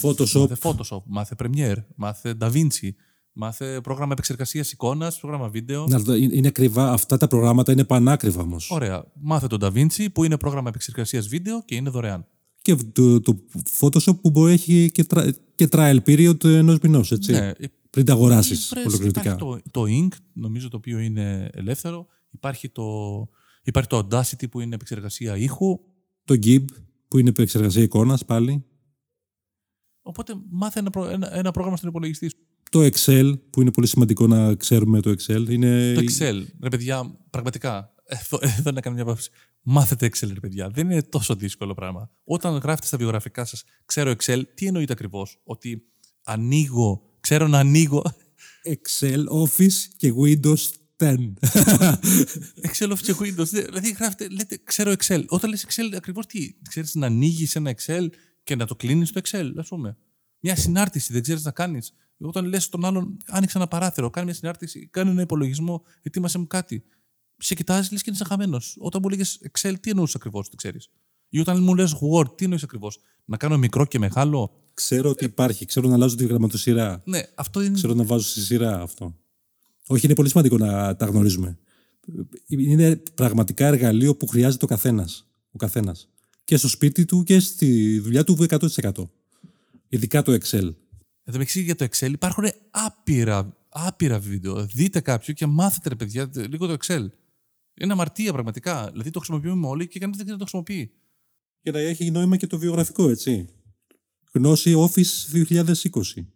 [0.00, 0.48] Photoshop.
[0.48, 2.90] Μάθε Photoshop, μάθε Premiere, μάθε DaVinci,
[3.38, 5.86] μάθε πρόγραμμα επεξεργασίας εικόνας, πρόγραμμα βίντεο.
[5.86, 8.70] Να, είναι ακριβά, αυτά τα προγράμματα είναι πανάκριβα όμως.
[8.70, 9.04] Ωραία.
[9.20, 12.26] Μάθε το DaVinci που είναι πρόγραμμα επεξεργασίας βίντεο και είναι δωρεάν.
[12.62, 13.44] Και το, το
[13.80, 17.32] Photoshop που μπορεί να έχει και, τρα- και trial period ενός μηνός, έτσι.
[17.32, 17.52] Ναι,
[17.90, 19.20] πριν τα αγοράσεις Βρες, ολοκληρωτικά.
[19.34, 22.06] Υπάρχει το, το Ink, νομίζω το οποίο είναι ελεύθερο.
[22.30, 22.84] Υπάρχει το,
[23.62, 25.80] υπάρχει το Audacity που είναι επεξεργασία ήχου.
[26.24, 26.64] Το GIB
[27.08, 28.64] που είναι επεξεργασία εικόνας πάλι.
[30.02, 32.36] Οπότε μάθε ένα, προ- ένα, ένα πρόγραμμα στον υπολογιστή σου.
[32.70, 35.48] Το Excel που είναι πολύ σημαντικό να ξέρουμε το Excel.
[35.48, 35.92] Είναι...
[35.92, 37.94] Το Excel, ρε παιδιά, πραγματικά.
[38.04, 39.30] Εδώ, εδώ να κάνω μια παύση.
[39.62, 40.68] Μάθετε Excel, ρε παιδιά.
[40.68, 42.10] Δεν είναι τόσο δύσκολο πράγμα.
[42.24, 45.82] Όταν γράφετε στα βιογραφικά σας, ξέρω Excel, τι εννοείται ακριβώς; Ότι
[46.24, 48.02] ανοίγω, ξέρω να ανοίγω.
[48.64, 51.16] Excel, Office και Windows 10.
[52.66, 53.48] Excel of και Windows.
[53.48, 55.24] Δηλαδή γράφετε, λέτε, ξέρω Excel.
[55.26, 56.54] Όταν λες Excel, ακριβώς τι.
[56.68, 58.08] Ξέρεις να ανοίγεις ένα Excel
[58.44, 59.96] και να το κλείνεις στο Excel, ας πούμε.
[60.40, 61.92] Μια συνάρτηση δεν ξέρεις να κάνεις.
[62.18, 66.46] Όταν λες τον άλλον, άνοιξε ένα παράθυρο, κάνει μια συνάρτηση, κάνει ένα υπολογισμό, ετοίμασε μου
[66.46, 66.84] κάτι.
[67.36, 68.76] Σε κοιτάζεις, λες και είσαι χαμένος.
[68.78, 70.88] Όταν μου λέγες Excel, τι εννοούσε ακριβώς, δεν ξέρεις.
[71.28, 72.98] Ή όταν μου λες Word, τι εννοείς ακριβώς.
[73.24, 74.70] Να κάνω μικρό και μεγάλο.
[74.74, 77.02] ξέρω ότι υπάρχει, ξέρω να αλλάζω τη γραμματοσυρά.
[77.04, 77.74] Ναι, αυτό είναι.
[77.74, 79.16] Ξέρω να βάζω στη σειρά αυτό.
[79.86, 81.58] Όχι, είναι πολύ σημαντικό να τα γνωρίζουμε.
[82.46, 85.26] Είναι πραγματικά εργαλείο που χρειάζεται ο καθένας.
[85.50, 86.08] Ο καθένας.
[86.44, 89.10] Και στο σπίτι του και στη δουλειά του 100%.
[89.88, 90.74] Ειδικά το Excel.
[91.28, 94.66] Εδώ μεταξύ για το Excel υπάρχουν άπειρα, άπειρα βίντεο.
[94.66, 97.06] Δείτε κάποιο και μάθετε, ρε παιδιά, λίγο το Excel.
[97.74, 98.88] Είναι αμαρτία πραγματικά.
[98.90, 100.92] Δηλαδή το χρησιμοποιούμε όλοι και κανείς δεν ξέρει να το χρησιμοποιεί.
[101.60, 103.48] Και να έχει νόημα και το βιογραφικό, έτσι.
[104.32, 106.26] Γνώση Office 2020.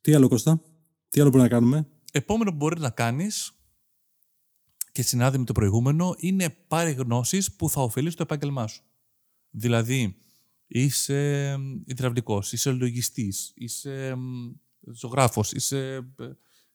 [0.00, 0.62] Τι άλλο, Κώστα;
[1.08, 3.52] Τι άλλο μπορούμε να κάνουμε; Επόμενο που μπορεί να κάνεις
[4.92, 8.82] και συνάδει με το προηγούμενο είναι πάρει γνώσεις που θα ωφελήσει το επάγγελμά σου.
[9.50, 10.16] Δηλαδή,
[10.72, 14.16] είσαι υδραυλικός, είσαι λογιστής, είσαι
[14.92, 16.30] ζωγράφος, είσαι ε,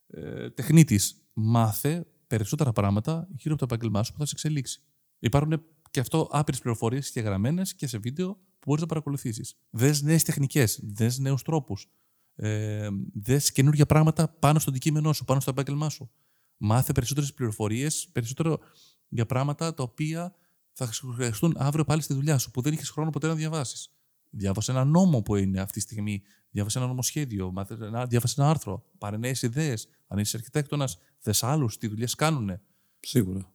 [0.07, 1.21] ε, τεχνίτης.
[1.33, 4.81] Μάθε περισσότερα πράγματα γύρω από το επάγγελμά σου που θα σε εξελίξει.
[5.19, 9.57] Υπάρχουν και αυτό άπειρες πληροφορίες και γραμμένε και σε βίντεο που μπορείς να παρακολουθήσεις.
[9.69, 11.89] Δες νέες τεχνικές, δες νέους τρόπους.
[12.35, 16.11] Ε, δες καινούργια πράγματα πάνω στο αντικείμενό σου, πάνω στο επάγγελμά σου.
[16.57, 18.59] Μάθε περισσότερες πληροφορίες, περισσότερο
[19.07, 20.35] για πράγματα τα οποία
[20.77, 23.89] θα σου χρειαστούν αύριο πάλι στη δουλειά σου, που δεν είχες χρόνο ποτέ να διαβάσεις.
[24.29, 28.49] Διάβασε ένα νόμο που είναι αυτή τη στιγμή, διάβασε ένα νομοσχέδιο, μάθες ένα- διάβασε ένα
[28.49, 29.87] άρθρο, πάρε νέε ιδέες.
[30.07, 32.59] Αν είσαι αρχιτέκτονας, θες άλλους, τι δουλειές κάνουν.
[32.99, 33.53] Σίγουρα.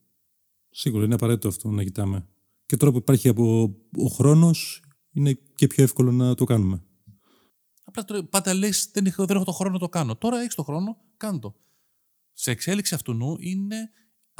[0.70, 2.26] Σίγουρα είναι απαραίτητο αυτό να κοιτάμε.
[2.66, 6.82] Και τώρα που υπάρχει από ο χρόνος, είναι και πιο εύκολο να το κάνουμε.
[7.84, 10.16] Απλά τώρα πάντα λες: δεν, έχω- δεν έχω το χρόνο να το κάνω.
[10.16, 11.54] Τώρα έχεις το χρόνο, κάνε το.
[12.32, 13.90] Σε εξέλιξη αυτού νου είναι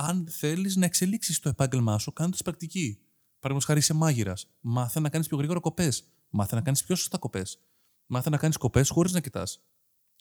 [0.09, 2.99] αν θέλεις να εξελίξεις το επάγγελμά σου, κάνε το στην πρακτική.
[3.41, 4.47] Παραδείγματος χάρη είσαι μάγειρας.
[4.61, 6.05] Μάθε να κάνεις πιο γρήγορα κοπές.
[6.31, 7.59] Μάθε να κάνεις πιο σωστά κοπές.
[8.07, 9.61] Μάθε να κάνεις κοπές χωρίς να κοιτάς.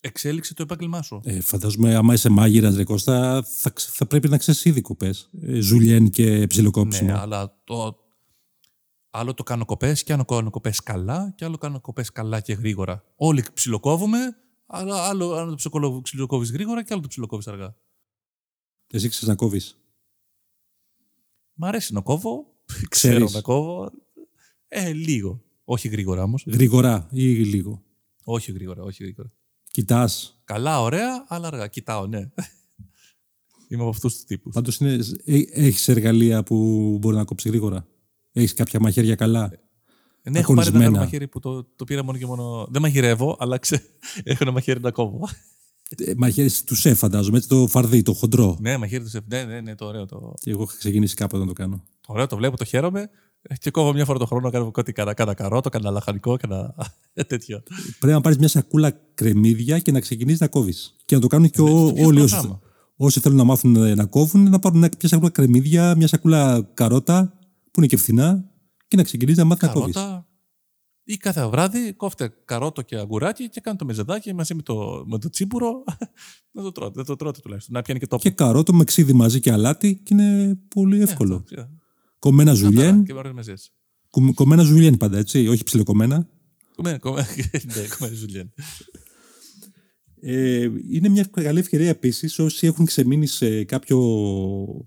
[0.02, 1.22] Εξέλιξε το επάγγελμά σου.
[1.24, 5.14] Ε, φαντάζομαι, άμα είσαι μάγειρας, ρε Κώστα, θα, ξ- θα πρέπει να ξέρεις ήδη κουπέ.
[5.42, 7.12] Ε, ζουλιέν και ψιλοκόψιμο.
[7.12, 7.98] Ναι, αλλά το,
[9.10, 12.54] άλλο το κάνω κοπές και άλλο κάνω κοπές καλά και άλλο κάνω κοπές καλά και
[12.54, 13.04] γρήγορα.
[13.16, 14.18] Όλοι ψιλοκόβουμε,
[14.66, 17.76] αλλά άλλο, άλλο το ψιλοκόβεις γρήγορα και άλλο το ψιλοκόβεις αργά.
[18.92, 19.76] Εσύ ξέρεις να κόβεις.
[21.54, 22.46] Μ' αρέσει να κόβω.
[22.66, 23.34] Ξέρω Ξέρεις.
[23.34, 23.92] να κόβω.
[24.68, 25.42] Ε, λίγο.
[25.64, 26.44] Όχι γρήγορα όμως.
[26.48, 27.84] Γρήγορα ή λίγο.
[28.24, 29.30] Όχι γρήγορα, όχι γρήγορα.
[29.72, 30.42] Κοιτάς.
[30.44, 31.68] Καλά, ωραία, αλλά αργά.
[31.68, 32.20] Κοιτάω, ναι.
[33.68, 34.54] Είμαι από αυτούς τους τύπους.
[34.54, 34.80] Πάντως
[35.54, 36.56] έχεις εργαλεία που
[37.02, 37.88] μπορεί να κόψεις γρήγορα;
[38.32, 39.60] Έχεις κάποια μαχαίρια καλά; Ναι, έχω
[40.24, 40.86] πάρει ένα ακονισμένα.
[40.86, 42.68] άλλο μαχαίρι που το, το πήρα μόνο και μόνο.
[42.70, 43.84] Δεν μαγειρεύω, αλλά ξε...
[44.24, 45.30] έχω ένα μαχαίρι να κόβω.
[45.98, 47.38] Ε, Μαχαίρι του σεφ, φαντάζομαι.
[47.38, 48.58] Έτσι, το φαρδί, το χοντρό.
[48.62, 49.24] ναι, μαχαίρι του σεφ.
[49.28, 50.06] Ναι, ναι, ναι, το ωραίο.
[50.06, 51.84] Το, Και εγώ είχα ξεκινήσει κάποτε να το κάνω.
[52.02, 53.10] το ωραίο, το βλέπω, το χαίρομαι.
[53.42, 56.38] Ε, Και κόβω μια φορά το χρόνο να κάνω κάτι κάνα, κάνα καρότο, κάνα λαχανικό,
[56.38, 56.76] κάνα
[57.28, 57.64] τέτοιο.
[58.00, 60.96] Πρέπει να πάρεις μια σακούλα κρεμμύδια και να ξεκινήσεις να κόβεις.
[61.06, 62.60] Και να το κάνουν και Ναι, ο- στο ίδιο όλοι όσοι, πρόγραμμα.
[62.96, 67.34] όσοι θέλουν να μάθουν ε, να κόβουν, να πάρουν μια σακούλα κρεμμύδια, μια σακούλα καρότα,
[67.72, 68.46] που είναι και φθηνά,
[68.88, 69.96] και να ξεκινήσεις να μάθεις να κόβεις.
[71.06, 71.14] Καρότα.
[71.14, 75.20] Ή κάθε βράδυ κόφτε καρότο και αγκουράκι και κάντε το μεζεδάκι μαζί με το, με
[75.20, 75.84] το τσίπουρο.
[76.54, 77.76] να το τρώτε, να το τρώτε τουλάχιστον.
[77.76, 78.22] Να πιάνει και τόπο.
[78.22, 81.46] Και καρότο με ξύδι μαζί και αλάτι και είναι πολύ εύκολο.
[81.50, 81.70] Ε, αυτό,
[82.20, 83.72] Κομμένα Καθαρά ζουλιέν, Και με ωραίες μεζές.
[84.10, 86.28] κομ- κομμένα ζουλιέν πάντα, έτσι, όχι ψιλοκομμένα.
[86.76, 87.28] Κομμένα, κομμένα,
[87.76, 88.54] ναι, κομμένα ζουλιέν.
[90.24, 93.98] Ε, είναι μια καλή ευκαιρία επίσης όσοι έχουν ξεμείνει σε κάποιο,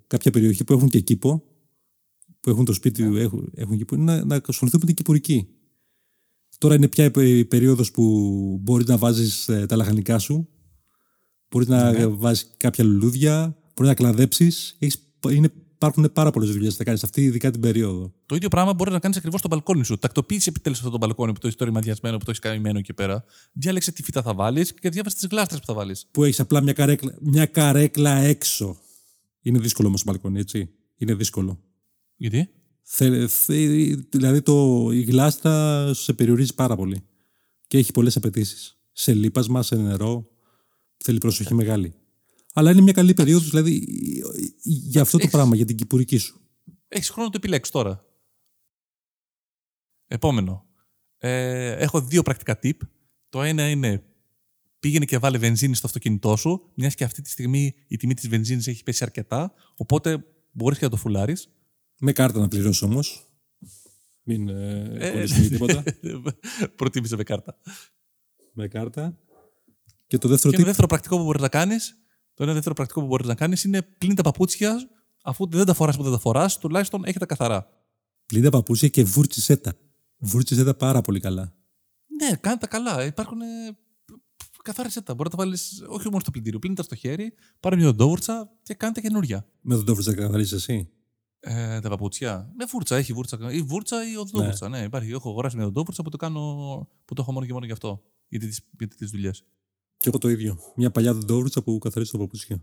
[0.06, 1.42] κάποια περιοχή που έχουν και κήπο,
[2.40, 3.20] που έχουν το σπίτι, Ναι.
[3.20, 5.48] έχουν, έχουν κήπο, να, να ασχοληθούν με την κυπουρική.
[6.64, 8.02] Τώρα είναι πια η περίοδος που
[8.62, 10.48] μπορείς να βάζεις ε, τα λαχανικά σου,
[11.50, 12.06] μπορείς να Ναι.
[12.06, 14.76] βάζεις κάποια λουλούδια, μπορείς να κλαδέψεις.
[14.78, 14.98] Έχεις,
[15.30, 18.12] είναι, υπάρχουν πάρα πολλές δουλειές που θα κάνεις αυτή, ειδικά την περίοδο.
[18.26, 19.98] Το ίδιο πράγμα μπορεί να κάνεις ακριβώς στο μπαλκόνι σου.
[19.98, 22.92] Τακτοποίησε επιτέλους αυτό το μπαλκόνι που το έχεις τώρα μαδιασμένο, που το έχεις καημένο εκεί
[22.92, 23.24] πέρα.
[23.52, 26.06] Διάλεξε τι φύτα θα βάλεις και διάβασε τις γλάστρες που θα βάλεις.
[26.10, 28.76] Που έχεις απλά μια καρέκλα, μια καρέκλα έξω.
[29.42, 30.70] Είναι δύσκολο όμως το μπαλκόνι, έτσι.
[30.96, 31.60] Είναι δύσκολο.
[32.16, 32.48] Γιατί;
[32.86, 33.54] Θε, θε,
[34.10, 37.02] δηλαδή το, η γλάστα σε περιορίζει πάρα πολύ
[37.66, 38.78] και έχει πολλές απαιτήσεις.
[38.92, 40.28] Σε λίπασμα, σε νερό.
[40.96, 41.94] Θέλει προσοχή μεγάλη.
[42.52, 43.86] Αλλά είναι μια καλή περίοδος, δηλαδή,
[44.62, 46.40] για αυτό το Έχεις- πράγμα, για την κυπουρική σου.
[46.88, 48.04] Έχεις χρόνο να το επιλέξεις τώρα.
[50.06, 50.66] Επόμενο.
[51.18, 52.76] Ε, έχω δύο πρακτικά tip.
[53.28, 54.04] Το ένα είναι
[54.78, 58.28] πήγαινε και βάλε βενζίνη στο αυτοκίνητό σου, μιας και αυτή τη στιγμή η τιμή της
[58.28, 59.52] βενζίνης έχει πέσει αρκετά.
[59.76, 61.48] Οπότε μπορείς και να το φουλάρεις.
[62.04, 63.26] Με κάρτα να πληρώσει όμως.
[64.22, 65.82] Μην ε, κολλήσουμε τίποτα.
[66.76, 67.58] Προτίμησε με κάρτα.
[68.52, 69.18] με κάρτα.
[70.06, 70.66] Και το δεύτερο Και ένα tip.
[70.66, 71.96] δεύτερο πρακτικό που μπορείς να κάνεις,
[72.34, 74.90] το ένα δεύτερο πρακτικό που μπορείς να κάνεις είναι πλύνει τα παπούτσια,
[75.22, 77.68] αφού δεν τα φοράς που δεν τα φοράς, τουλάχιστον έχει τα καθαρά.
[78.26, 79.74] Πλύντα παπούσια και βούρτσισε τα.
[80.16, 81.54] Βούρτσισε τα πάρα πολύ καλά.
[82.22, 83.04] Ναι, κάνε τα καλά.
[83.04, 83.40] Υπάρχουν.
[83.40, 83.44] Ε,
[84.62, 85.14] καθάρισε τα.
[85.14, 86.58] Μπορεί να τα βάλεις όχι μόνο στο πλυντήριο.
[86.58, 89.46] Πλύνει τα στο χέρι, πάρε μια οντόβουρτσα και κάνε τα καινούρια.
[89.60, 90.88] Με τον τόφρι να καθαρίσει εσύ.
[91.46, 92.52] Ε, τα παπούτσια.
[92.56, 93.52] Με βούρτσα, έχει βούρτσα.
[93.52, 94.68] Ή βούρτσα ή οδόβουρτσα.
[94.68, 94.78] Ναι.
[94.78, 95.10] υπάρχει.
[95.10, 96.40] Έχω αγοράσει μια οδόβουρτσα που το, κάνω,
[97.04, 98.02] που το έχω μόνο και μόνο γι' αυτό.
[98.28, 99.44] Γιατί τις γιατί τις δουλειές.
[99.96, 100.58] Και εγώ το ίδιο.
[100.76, 102.62] Μια παλιά δοντόβουρτσα που καθαρίζει τα παπούτσια.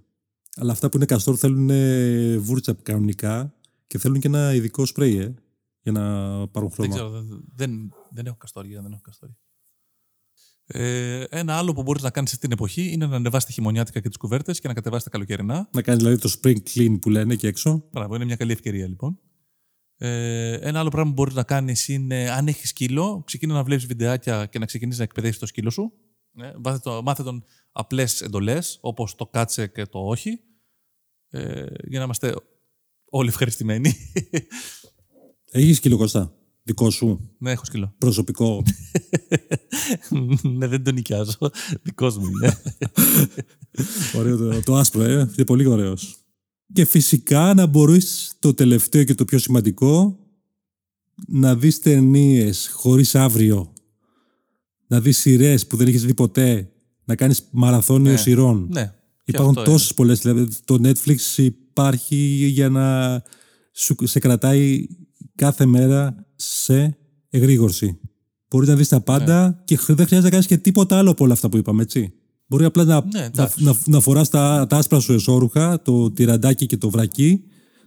[0.56, 3.54] Αλλά αυτά που είναι καστόρ θέλουν ε, βούρτσα κανονικά
[3.88, 5.34] και θέλουν και ένα ειδικό σπρέι, ε,
[5.82, 6.02] για να
[6.48, 6.94] πάρουν Δεν χρώμα.
[6.94, 8.82] ξέρω, δεν, δεν, δεν έχω καστόρια.
[8.82, 9.38] Δεν έχω καστόρια.
[10.74, 14.08] Ε, ένα άλλο που μπορείς να κάνεις στην εποχή είναι να ανεβάσεις τα χειμωνιάτικα και
[14.08, 15.70] τις κουβέρτες και να κατεβάσεις τα καλοκαιρινά.
[15.72, 17.84] Να κάνεις δηλαδή το spring clean που λένε εκεί έξω.
[17.92, 19.20] Μπράβο, είναι μια καλή ευκαιρία λοιπόν.
[19.98, 23.86] Ε, ένα άλλο πράγμα που μπορείς να κάνεις είναι, αν έχεις σκύλο, ξεκινά να βλέπεις
[23.86, 25.94] βιντεάκια και να ξεκινήσεις να εκπαιδεύσει το σκύλο σου.
[26.38, 30.40] Ε, μάθε, το, μάθε τον απλές εντολές, όπως το κάτσε και το όχι.
[31.30, 32.34] Ε, για να είμαστε
[33.10, 33.96] όλοι ευχαριστημένοι.
[35.52, 37.30] Έχεις σκύλο Κώστα; Δικό σου.
[37.38, 37.94] ναι, έχω σκύλο.
[37.98, 38.64] Προσωπικό.
[40.42, 41.34] ναι, δεν τον νοικιάζω.
[41.84, 42.58] Δικός μου είναι.
[44.16, 45.12] Ωραίο το, το άσπρο, ε.
[45.36, 46.16] Είναι πολύ ωραίος.
[46.74, 50.20] Και φυσικά να μπορείς το τελευταίο και το πιο σημαντικό
[51.28, 53.74] να δεις ταινίες χωρίς αύριο.
[54.88, 56.72] Να δεις σειρές που δεν έχεις δει ποτέ.
[57.06, 58.18] Να κάνεις μαραθώνιο Ναι.
[58.18, 58.68] σειρών.
[58.72, 58.94] ναι.
[59.24, 59.72] και Υπάρχουν αυτό είναι.
[59.72, 60.20] τόσες πολλές.
[60.20, 62.16] Δηλαδή το Netflix υπάρχει
[62.54, 63.16] για να
[63.74, 64.88] σου, σε κρατάει
[65.36, 66.98] κάθε μέρα σε
[67.30, 68.00] εγρήγορση.
[68.50, 71.24] Μπορείς να δεις τα πάντα και χρ- δεν χρειάζεται να κάνεις και τίποτα άλλο από
[71.24, 72.14] όλα αυτά που είπαμε, έτσι.
[72.48, 73.64] Μπορεί απλά να, Ναι, να, εντάξει.
[73.64, 77.44] να, να φοράς τα, τα άσπρα σου εσώρουχα, το τυραντάκι και το βρακί,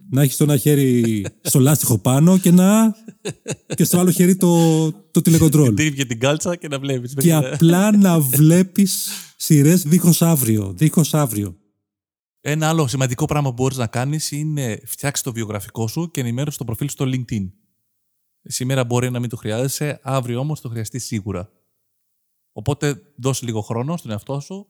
[0.09, 2.95] να έχεις το ένα χέρι στο λάστιχο πάνω και, να,
[3.75, 5.73] και στο άλλο χέρι το, το τηλεκοντρόλ.
[5.73, 7.13] Ντύβει και την κάλτσα και να βλέπεις.
[7.13, 10.73] και απλά να βλέπεις σειρές δίχως αύριο.
[10.77, 11.55] Δίχως αύριο.
[12.41, 16.57] Ένα άλλο σημαντικό πράγμα που μπορείς να κάνεις είναι φτιάξεις το βιογραφικό σου και ενημέρωσες
[16.57, 17.49] το προφίλ σου στο LinkedIn.
[18.47, 21.51] Σήμερα μπορεί να μην το χρειάζεσαι, αύριο όμως το χρειαστείς σίγουρα.
[22.51, 24.67] Οπότε δώσε λίγο χρόνο στον εαυτό σου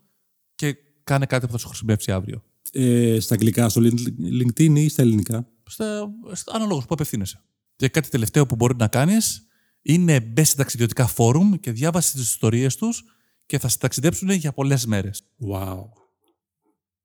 [0.55, 2.43] και κάνε κάτι που θα σου χρησιμεύσει αύριο.
[2.71, 7.43] Ε, στα αγγλικά, στο Lin- LinkedIn ή στα ελληνικά; Στα, στα αναλόγως που απευθύνεσαι.
[7.75, 9.47] Και κάτι τελευταίο που μπορεί να κάνεις
[9.81, 13.03] είναι μπες σε ταξιδιωτικά φόρουμ και διάβασες τις ιστορίες τους
[13.45, 15.23] και θα σε ταξιδέψουν για πολλές μέρες.
[15.51, 15.79] Wow.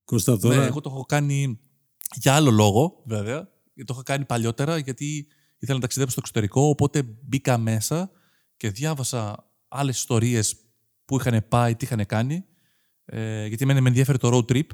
[0.04, 0.62] Κώστα Ναι, τώρα.
[0.64, 1.61] εγώ το έχω κάνει
[2.14, 3.48] για άλλο λόγο, βέβαια.
[3.74, 5.26] Το έχω κάνει παλιότερα γιατί
[5.61, 6.68] ήθελα να ταξιδέψω στο εξωτερικό.
[6.68, 8.11] Οπότε μπήκα μέσα
[8.57, 10.55] και διάβασα άλλες ιστορίες
[11.05, 12.44] που είχαν πάει, τι είχαν κάνει.
[13.05, 14.66] Ε, γιατί εμένα με ενδιαφέρει το road trip.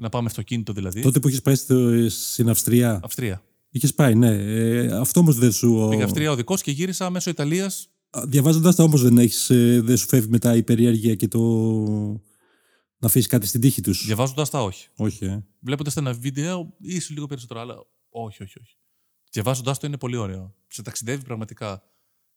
[0.00, 1.00] Να πάμε αυτοκίνητο δηλαδή.
[1.02, 3.42] Τότε που είχες πάει στο- στην Αυστρία; Αυστρία.
[3.70, 4.30] Είχες πάει, ναι.
[4.30, 5.86] Ε, αυτό όμως δεν σου.
[5.90, 7.88] Πήγα Αυστρία οδικό και γύρισα μέσω Ιταλίας.
[8.26, 11.38] Διαβάζοντας τα όμως δεν, έχεις, ε, δεν σου φεύγει μετά η περιέργεια και το.
[12.98, 14.88] να αφήσεις κάτι στην τύχη τους; Διαβάζοντας τα όχι.
[14.96, 15.44] Όχι, ε.
[15.60, 17.74] Βλέποντας ένα βίντεο, ίσω λίγο περισσότερο, αλλά
[18.08, 18.76] όχι, όχι, όχι.
[19.30, 20.54] Διαβάζοντα το είναι πολύ ωραίο.
[20.66, 21.82] Σε ταξιδεύει πραγματικά.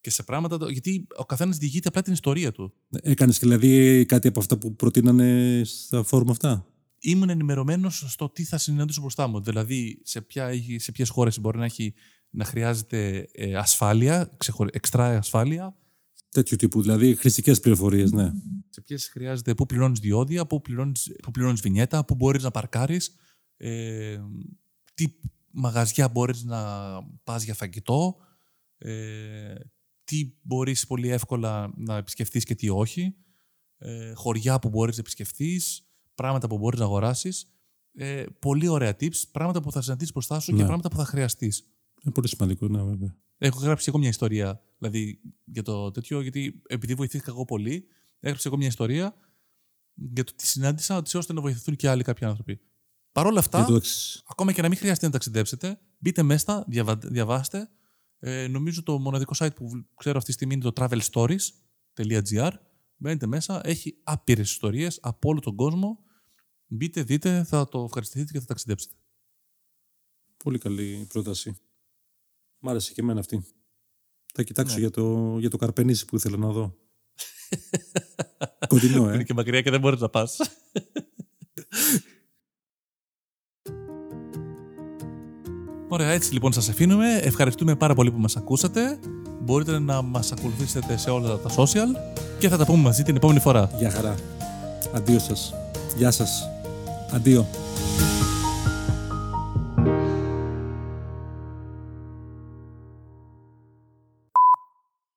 [0.02, 0.58] Και σε πράγματα.
[0.58, 2.74] το- Γιατί ο καθένας διηγείται απλά την ιστορία του.
[3.02, 6.66] Έκανες δηλαδή κάτι από αυτά που προτείνανε στα φόρουμ αυτά;
[7.00, 9.42] ήμουν ενημερωμένος στο τι θα συναντήσω μπροστά μου.
[9.42, 11.94] Δηλαδή, σε, ποια, έχει- σε ποιες χώρες μπορεί να, έχει,
[12.30, 15.76] να χρειάζεται ε, ασφάλεια, ξεχωρι- εξτρά ασφάλεια,
[16.30, 18.32] Τέτοιου τύπου, δηλαδή χρηστικές πληροφορίες, ναι.
[18.70, 20.92] σε ποιες χρειάζεται, πού πληρώνεις διόδια, πού πληρώνει
[21.24, 23.16] πού πληρώνεις βινιέτα, πού μπορείς να παρκάρεις,
[23.58, 24.18] ε,
[24.94, 25.06] τι
[25.52, 26.60] μαγαζιά μπορείς να
[27.24, 28.16] πας για φαγητό,
[28.78, 29.56] ε,
[30.04, 33.16] τι μπορείς πολύ εύκολα να επισκεφτείς και τι όχι,
[33.78, 37.50] ε, χωριά που μπορείς να επισκεφτείς, πράγματα που μπορείς να αγοράσεις.
[37.94, 40.66] Ε, πολύ ωραία tips, πράγματα που θα συναντήσεις μπροστά σου και Ναι.
[40.66, 41.64] πράγματα που θα χρειαστείς.
[42.04, 43.16] Είναι πολύ σημαντικό, ναι, βέβαια.
[43.38, 47.86] Έχω γράψει εγώ μια ιστορία δηλαδή, για το τέτοιο, γιατί επειδή βοηθήθηκα εγώ πολύ,
[48.20, 49.16] έγραψα εγώ μια ιστορία
[49.94, 52.62] για το τι συνάντησα, έτσι ώστε να βοηθηθούν και άλλοι κάποιοι άνθρωποι.
[53.12, 54.24] Παρ' όλα αυτά, Για το εξής.
[54.28, 56.96] ακόμα και να μην χρειαστεί να ταξιδέψετε, μπείτε μέσα, διαβα...
[56.98, 57.70] διαβάστε.
[58.20, 62.52] Ε, νομίζω το μοναδικό site που β- ξέρω αυτή τη στιγμή είναι το travelstories.gr.
[62.98, 66.00] Μπαίνετε μέσα, έχει άπειρες ιστορίες από όλο τον κόσμο.
[66.68, 68.96] Μπείτε, δείτε, θα το ευχαριστηθείτε και θα ταξιδέψετε.
[70.44, 71.58] Πολύ καλή πρόταση.
[72.60, 73.44] Μ' άρεσε και εμένα αυτή.
[74.34, 74.80] Θα κοιτάξω Ναι.
[74.80, 76.78] για, το, για το καρπενήσι που ήθελα να δω.
[78.68, 79.14] Κοντινό, ε.
[79.14, 80.38] Είναι και μακριά και δεν μπορείς να πας.
[85.94, 87.20] Ωραία, έτσι λοιπόν σας αφήνουμε.
[87.22, 89.00] Ευχαριστούμε πάρα πολύ που μας ακούσατε.
[89.42, 93.40] Μπορείτε να μας ακολουθήσετε σε όλα τα social και θα τα πούμε μαζί την επόμενη
[93.40, 93.72] φορά.
[93.78, 94.16] Γεια χαρά.
[94.94, 95.54] Αντίο σας.
[95.98, 96.50] Γεια σας.
[97.12, 97.48] Αντίο.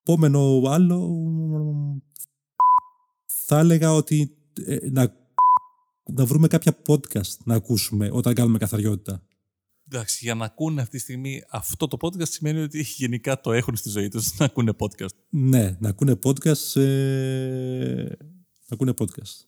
[0.01, 1.11] Επόμενο άλλο
[3.47, 5.13] θα έλεγα ότι ε, να,
[6.13, 9.23] να βρούμε κάποια podcast να ακούσουμε όταν κάνουμε καθαριότητα.
[9.89, 13.77] Εντάξει, για να ακούνε αυτή τη στιγμή αυτό το podcast σημαίνει ότι γενικά το έχουν
[13.77, 15.15] στη ζωή τους να ακούνε podcast.
[15.29, 16.81] Ναι, να ακούνε podcast.
[16.81, 18.05] Ε,
[18.67, 19.45] να ακούνε podcast.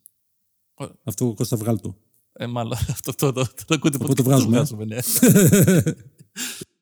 [0.74, 0.86] Ε.
[1.04, 1.96] Αυτό Κώστας βγάλει το.
[2.32, 4.16] Ε, μάλλον αυτό το, το, το, το ακούτε Οπότε podcast.
[4.16, 4.60] το βγάζουμε, ε.
[4.60, 4.98] βγάζουμε, ναι.